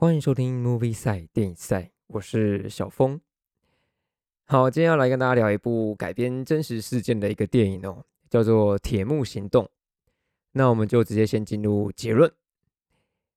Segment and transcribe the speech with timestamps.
[0.00, 3.20] 欢迎收听 Movie 赛电影赛，我是小峰。
[4.44, 9.64] 好，今天要来跟大家聊一部改编真实事件的一个电影哦，叫做《铁幕行动》。
[10.52, 12.30] 那我们就直接先进入结论，《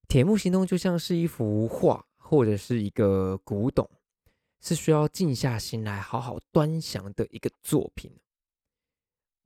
[0.08, 3.90] 铁幕行动》就像是一幅画或者是一个古董，
[4.62, 8.12] 是需要静下心来好好端详的一个作品。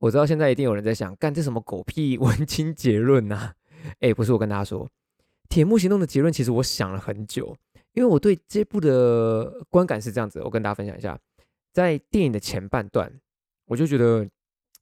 [0.00, 3.54] 我知道现在一定有人在想，干这什么狗屁 文青结论呐？
[4.00, 4.84] 哎，不是，我跟大家说。
[5.48, 7.56] 《铁幕行动》的结论，其实我想了很久，
[7.92, 11.18] 因为我对这部的观感是这样子，我跟大家分享一下。
[11.72, 13.20] 在电影的前半段，
[13.66, 14.28] 我就觉得，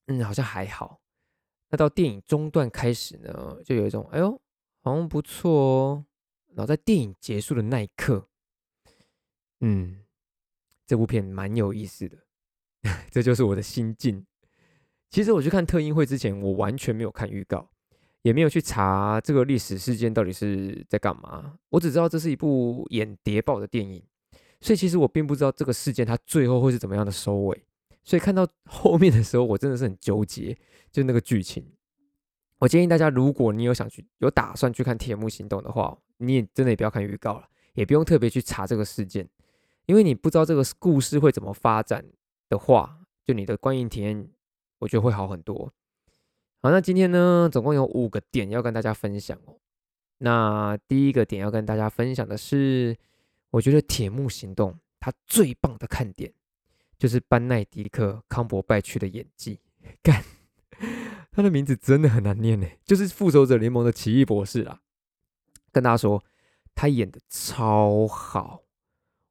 [0.06, 1.00] 嗯，好像还好。
[1.70, 4.40] 那到电影中段开始呢，就有一种，哎呦，
[4.80, 6.04] 好像不错哦。
[6.54, 8.28] 然后在电影结束的那一刻，
[9.60, 10.04] 嗯，
[10.86, 12.16] 这部片蛮有意思的，
[13.10, 14.24] 这就是我的心境。
[15.10, 17.68] 其实我去看特映会之前，我完全没有看预告。
[18.24, 24.02] 也没有去查这个历史事件到底是在干嘛，我只知道这是一部演谍报的电影，
[24.62, 27.64] 所以其实我并不知道这个事件它最后会是怎么样的收尾。
[28.02, 30.56] 所以看到 后面的时候，我真的是很纠结，
[30.90, 31.70] 就那个剧情。
[32.60, 39.28] 我建议大家，如果你有想去、有打算去看《铁幕行动》的话，你也真的也不要看预告了，也不用特别去查这个事件，
[39.84, 42.02] 因为你不知道这个故事会怎么发展
[42.48, 44.26] 的话，就你的观影体验，
[44.78, 45.70] 我觉得会好很多。
[46.64, 49.54] 好，那今天呢，总共有五个点要跟大家分享哦。
[50.16, 52.96] 那第一个点要跟大家分享的是，
[53.50, 56.32] 我觉得《铁幕行动》它最棒的看点
[56.96, 59.60] 就是班奈迪克·康伯拜区的演技。
[60.02, 60.24] 干，
[61.30, 64.80] 他的名字真的很难念呢，就是《复仇者联盟》的奇异博士啊。
[65.70, 66.24] 跟大家说，
[66.74, 68.62] 他演的超好。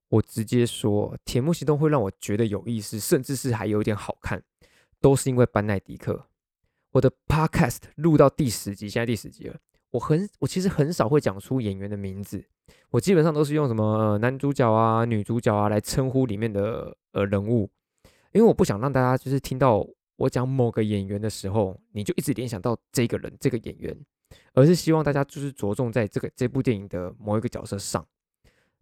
[0.10, 4.44] 我直接说，《铁幕行动》会让我觉得有意思，甚至是还有点好看，
[5.02, 6.28] 都是因为班奈迪克。
[6.94, 9.56] 我的 podcast 录到第十集，现在第十集了。
[9.90, 12.44] 我很，我其实很少会讲出演员的名字，
[12.92, 17.68] 我基本上都是用什么男主角啊、女主角啊来称呼里面的呃人物，
[18.32, 19.84] 因为我不想让大家就是听到
[20.18, 23.98] 我讲某个演员的时候，你就一直联想到这个人、这个演员，
[24.54, 28.06] 而是希望大家就是着重在这个这部电影的某一个角色上。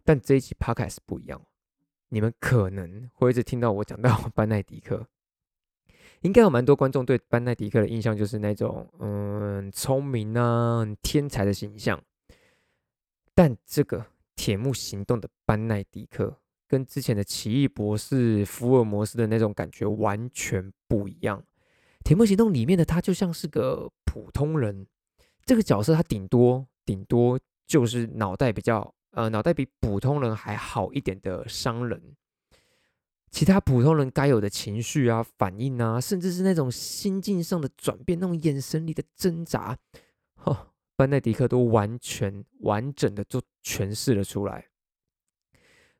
[0.04, 1.40] 但这一集 podcast 不一样，
[2.10, 5.06] 你们可能会一直听到我讲到班奈迪克。
[6.22, 12.00] 应该有蛮多观众对班奈迪克的印象就是那种嗯聪明啊天才的形象，
[13.34, 14.06] 但这个
[14.36, 16.36] 铁幕行动的班奈迪克
[16.68, 21.42] 跟之前的奇异博士福尔摩斯的那种感觉完全不一样。
[22.04, 24.86] 铁幕行动里面的他就像是个普通人，
[25.44, 32.00] 这个角色他顶多顶多就是脑袋比较呃脑袋比普通人还好一点的商人。
[33.32, 39.76] 其他普通人该有的情绪啊、反应啊，甚至是那种心境上的转变、那种眼神里的挣扎，
[40.44, 44.68] 哦，班奈迪克都完全完整的就诠释了出来。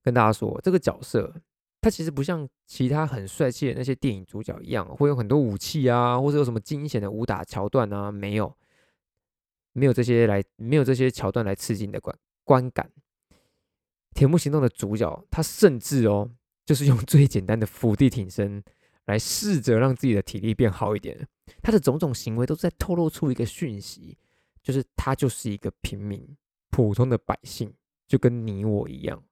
[0.03, 1.35] 跟大家说，这个角色
[1.81, 8.55] 他其实不像其他很帅气的那些电影主角一样，会有很多武器啊，或者有什么惊险的武打桥段啊，没有，
[9.73, 12.15] 没有这些来，没有这些桥段来刺激你的观
[12.45, 12.93] 观感。
[14.13, 16.31] 铁幕行动的主角，他甚至哦。
[16.65, 18.63] 就是用最简单的伏地挺身
[19.07, 21.27] 来试着让自己的体力变好一点。
[21.63, 24.17] 他的种种行为都在透露出一个讯息，
[24.63, 26.37] 就是他就是一个平民、
[26.71, 27.73] 普通的百姓，
[28.07, 29.23] 就跟你我一样。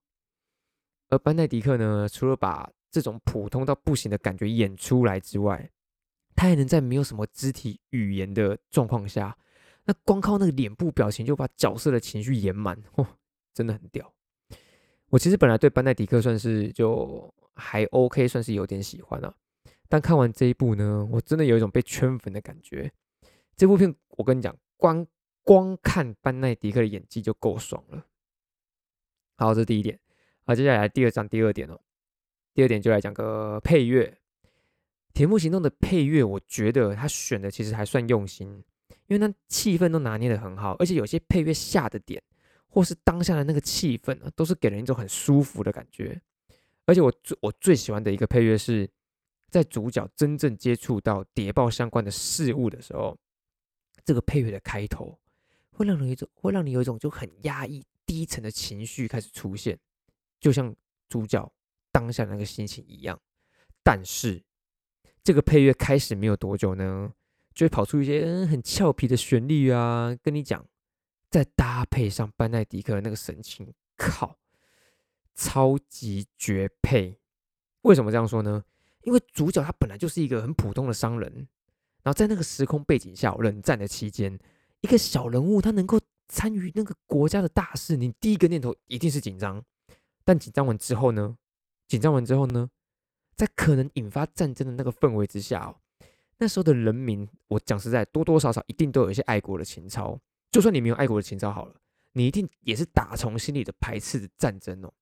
[1.09, 5.71] 而班奈迪克呢，除了把这种普通到不行的感觉演出来之外，
[6.35, 9.37] 他还能在没有什么肢体语言的状况下，
[9.85, 13.07] 那光靠那个脸部表情就把角色的情绪演满，嚯，
[13.55, 14.13] 真的很屌。
[15.11, 19.35] 我其实本来对班奈迪克算是就还 OK，算是有点喜欢了。
[19.89, 22.91] 但看完这一部呢，我真的有一种被圈粉的感觉。
[23.57, 25.05] 这部片我跟你讲，光
[25.43, 28.07] 光看班奈迪克的演技就够爽了。
[29.37, 29.99] 好，这是第一点。
[30.47, 31.81] 好，接下来第二章第二点哦。
[32.55, 34.07] 第二点就来讲个配乐，
[35.13, 38.49] 《铁幕行动》的配乐，我觉得他选的其实还算用心，
[39.09, 42.23] 因为那气氛都拿捏的很好，而且有些配乐下的点。
[42.71, 46.19] 或是当下的那个气氛呢，都是给人一种很舒服的感觉。
[46.87, 48.89] 而且我最我最喜欢的一个配乐是，
[49.51, 53.19] 在主角真正接触到谍报相关的事物的时候，
[54.05, 55.19] 这个配乐的开头
[55.73, 59.79] 会让人一种会让你有一种就很压抑低沉的情绪开始出现，
[60.41, 60.75] 就像
[61.09, 61.53] 主角
[61.91, 63.21] 当下那个心情一样。
[63.83, 64.43] 但是
[65.25, 67.13] 这个配乐开始没有多久呢，
[67.53, 70.65] 就会跑出一些嗯很俏皮的旋律啊，跟你讲。
[71.31, 74.37] 再搭配上班奈迪克的那个神情，靠，
[75.35, 77.19] 超级绝配！
[77.83, 78.65] 为什么这样说呢？
[79.03, 81.33] 因为主角他本来就是一个很普通的商人，
[82.03, 84.39] 然后在那个时空背景下，冷战的期间，
[84.81, 89.65] 一个小人物他能够参与那个国家的大事，你第一个念头一定是紧张。
[90.25, 91.37] 但紧张完之后呢？
[91.87, 92.69] 紧张完之后呢？
[93.37, 95.77] 在可能引发战争的那个氛围之下哦，
[96.39, 100.21] 那时候的人民，我讲实在，多多少少一定都有一些爱国的情操。
[100.51, 101.75] 就算你没有爱国的情操好了，
[102.13, 104.93] 你一定也是打从心里的排斥的战争哦。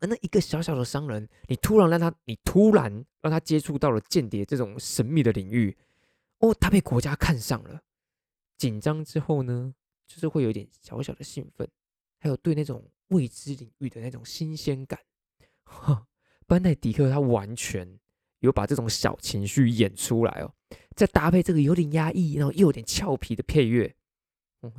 [0.00, 5.76] 而那一个小小的商人，你突然让他，你突然让他接触到了间谍这种神秘的领域，
[6.38, 7.80] 哦，他被国家看上了。
[8.58, 9.74] 紧张之后呢，
[10.06, 11.68] 就是会有点小小的兴奋，
[12.18, 14.98] 还有对那种未知领域的那种新鲜感。
[16.46, 17.98] 班奈迪克他完全
[18.40, 20.54] 有把这种小情绪演出来哦，
[20.94, 23.94] 再搭配这个有点压抑，然后又有点俏皮的配乐，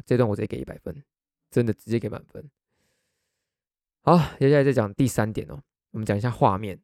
[0.05, 1.03] 这段我直接给一百分，
[1.51, 2.49] 真的直接给满分。
[4.01, 5.59] 好，接下来再讲第三点哦，
[5.91, 6.79] 我们讲一下画面。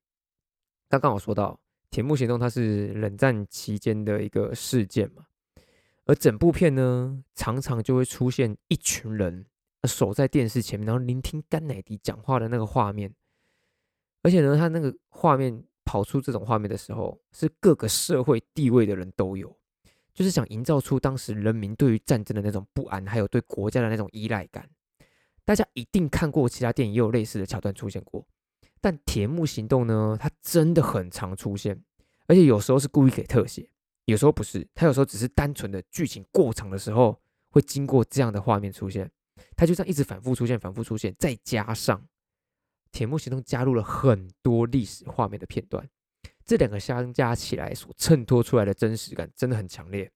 [0.90, 1.54] 刚刚我说到
[1.90, 5.26] 《铁幕行动》，它是冷战期间的一个事件嘛，
[6.06, 9.46] 而整部片呢，常常就会出现一群人
[9.84, 13.14] 守在电视前面，然后聆听甘乃迪讲话的那个画面。
[14.24, 19.56] 而且呢，他那个画面跑出这种画面的时候，是各个社会地位的人都有，
[20.14, 24.70] 就是想营造出当时人民对于战争的那种不安，还有对国家的那种依赖感。
[25.44, 28.26] 大家一定看过其他电影，也有类似的桥段出现过。
[28.80, 31.84] 但《铁幕行动》呢，它真的很常出现，
[32.28, 33.70] 而且有时候是故意给特写，
[34.06, 39.10] 有时候不是，它有时候只是单纯的剧情过场的时候，会经过这样的画面出现，
[39.56, 42.08] 它就这样一直反复出现，反复出现，再加上。
[42.92, 45.88] 铁幕行动加入了很多历史画面的片段，
[46.46, 50.12] 这两个相加起来所衬托出来的真实感真的很强烈，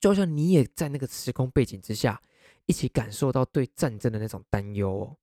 [0.00, 2.20] 就像你也在那个时空背景之下，
[2.66, 5.16] 一起感受到对战争的那种担忧哦。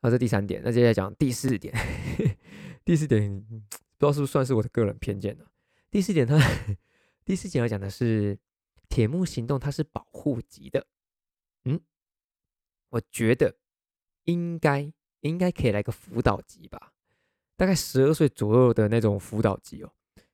[0.00, 1.74] 好，这第三点，那接下来讲第四点。
[2.84, 5.44] 第四点不知道是不是算是我的个人偏见呢？
[5.90, 6.38] 第四点，它
[7.24, 8.38] 第四点要讲的是
[8.88, 10.86] 铁幕行动，它是保护级的。
[11.64, 11.80] 嗯，
[12.90, 13.56] 我觉得
[14.24, 14.92] 应该。
[15.24, 16.92] 应该可以来个辅导级吧，
[17.56, 19.90] 大概十二岁左右的那种辅导级哦。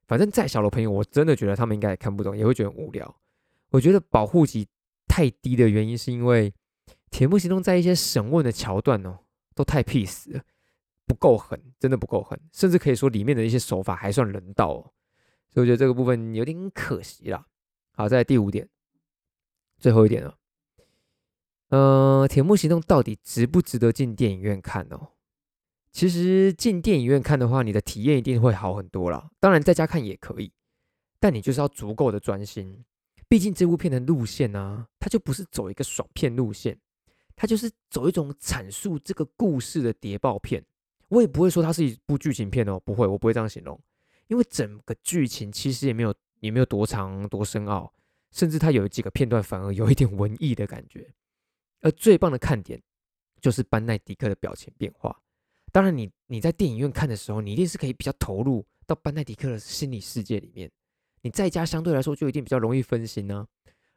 [0.06, 3.16] 反正再小的朋友，我真的觉得他们应该也看不懂，也会觉得无聊。
[3.70, 4.66] 我觉得保护级
[5.06, 6.52] 太低的原因，是因为
[7.10, 9.20] 铁幕行动在一些审问的桥段哦，
[9.54, 10.42] 都太 peace 了，
[11.06, 14.92] 不够狠，真的不够狠，甚至可以说里面的一些手法还算人道哦。
[15.52, 17.46] 所以我觉得这个部分有点可惜啦。
[17.92, 18.68] 好，在第五点，
[19.78, 20.34] 最后一点哦。
[21.68, 25.10] 呃，铁幕行动到底值不值得进电影院看哦？
[25.92, 29.30] 其实进电影院看的话，你的体验一定会好很多啦。
[29.40, 30.52] 当然在家看也可以，
[31.18, 32.84] 但你就是要足够的专心。
[33.28, 36.78] 毕竟这部片的路线呢，它就不是走一个爽片路线，
[37.36, 40.64] 它就是走一种阐述这个故事的谍报片。
[41.08, 43.78] 我也不会说它是一部剧情片哦，不会，我不会这样形容，
[44.28, 47.92] 因为整个剧情其实也没有也没有多长多深奥，
[48.30, 51.12] 甚至它有几个片段反而有一点文艺的感觉。
[51.80, 52.80] 而最棒的看点
[53.40, 55.20] 就是班奈迪克的表情变化。
[55.72, 60.70] 当然，你你在电影院看的时候，你一定是可以比较投入到班奈迪克的心理世界里面。
[61.22, 63.46] 你在家相对来说就一定比较容易分心呢。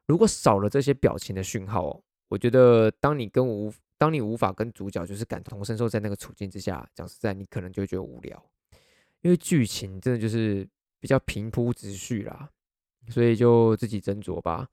[0.05, 8.43] 如果少了这些表情的讯号，我觉得当你跟无当你无法跟主角就是感同身受在那个处境之下，讲实在，你可能就会觉得无聊，
[9.21, 10.67] 因为剧情真的就是
[10.99, 12.49] 比较平铺直叙啦。
[13.09, 14.65] 所以就自己斟酌吧。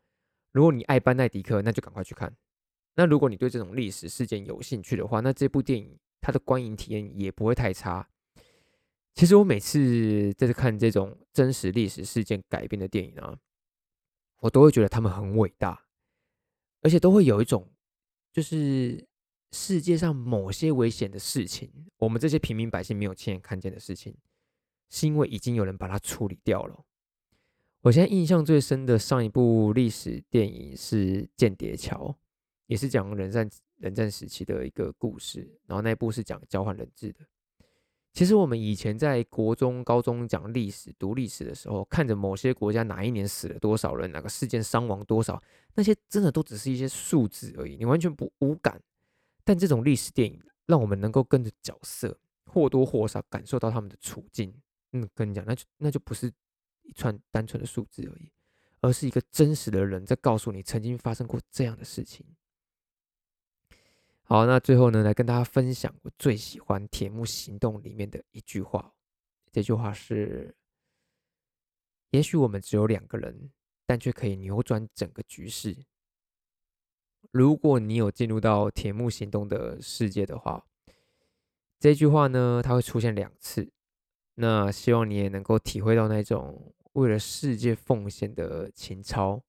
[0.52, 2.32] 如果你爱班奈迪克，那就赶快去看。
[2.94, 8.08] 那如果你对这种历史事件有兴趣的话，那这部电影它的观影体验也不会太差。
[9.14, 13.38] 其实我每次在这看这种真实历史事件改编的电影啊，
[14.38, 15.86] 我都会觉得他们很伟大，
[16.82, 17.68] 而且都会有一种
[18.32, 19.06] 就是
[19.52, 24.16] 世界上某些危险的事情，我们这些平民百姓没有亲眼看见的事情，
[24.88, 26.84] 是因为已经有人把它处理掉了。
[27.82, 31.96] 我现在印象最深的上一部历史电影是《间谍桥》。
[32.66, 33.50] 也是讲人战
[33.80, 37.20] 冷战时期的一个故事，然后那一部是讲交换人质的。
[38.12, 45.40] 其实我们以前在国中、高中讲历史、读历史的时候，看着某些国家哪一年死了多少人，哪个事件伤亡多少，
[45.74, 48.82] 那些真的都只是一些数字而已，你完全不无感。
[49.44, 54.52] 但这种历史电影让我们能够跟着角色或多或少感受到他们的处境。
[54.92, 56.26] 嗯，跟你讲，那就那就不是
[56.82, 58.32] 一串单纯的数字而已，
[58.80, 62.26] 而是一个真实的人在告诉你曾经发生过这样的事情。
[64.32, 68.94] 好，那最后呢，来跟大家分享我最喜欢《铁木行动》里面的一句话。
[69.50, 70.54] 这句话是：
[72.10, 73.50] 也许我们只有两个人，
[73.84, 75.76] 但却可以扭转整个局势。
[77.32, 80.64] 如果你有进入到《铁木行动》的世界的话，
[81.80, 83.72] 这句话呢，它会出现两次。
[84.36, 89.42] 那希望你也能够体会到那种为了世界奉献的情操。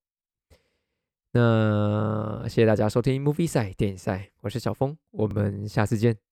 [1.34, 6.31] 那谢谢大家收听 Movie 赛电影赛，我是小峰，我们下次见。